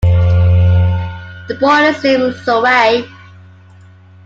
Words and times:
The 1.47 1.55
boy 1.59 1.79
is 1.83 2.03
named 2.03 2.33
Suraj. 2.37 3.07